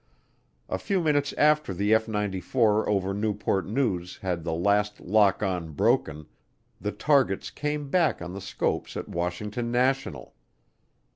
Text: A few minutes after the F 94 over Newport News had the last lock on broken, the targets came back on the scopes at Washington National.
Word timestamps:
A 0.67 0.79
few 0.79 0.99
minutes 0.99 1.31
after 1.33 1.75
the 1.75 1.93
F 1.93 2.07
94 2.07 2.89
over 2.89 3.13
Newport 3.13 3.67
News 3.67 4.17
had 4.17 4.43
the 4.43 4.51
last 4.55 4.99
lock 4.99 5.43
on 5.43 5.73
broken, 5.73 6.25
the 6.79 6.91
targets 6.91 7.51
came 7.51 7.87
back 7.91 8.19
on 8.19 8.33
the 8.33 8.41
scopes 8.41 8.97
at 8.97 9.07
Washington 9.07 9.71
National. 9.71 10.33